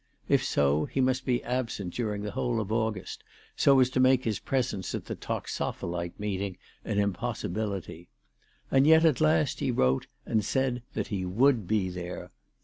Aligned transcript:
If 0.27 0.43
so, 0.43 0.85
he 0.85 0.99
must 0.99 1.25
be 1.25 1.43
absent 1.43 1.93
during 1.93 2.23
the 2.23 2.31
whole 2.31 2.59
of 2.59 2.71
August, 2.71 3.23
so 3.55 3.79
as 3.79 3.91
to 3.91 3.99
make 3.99 4.23
his 4.23 4.39
presence 4.39 4.95
at 4.95 5.05
the 5.05 5.15
toxopholite 5.15 6.19
meeting 6.19 6.57
an 6.83 6.97
impossibility. 6.97 8.07
And 8.71 8.87
yet 8.87 9.05
at 9.05 9.21
last 9.21 9.59
he 9.59 9.69
wrote 9.69 10.07
and 10.25 10.43
said 10.43 10.81
that 10.95 11.09
he 11.09 11.23
would 11.23 11.67
be 11.67 11.89
there. 11.89 12.31